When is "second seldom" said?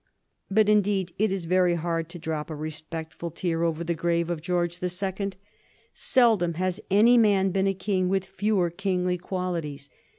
4.89-6.55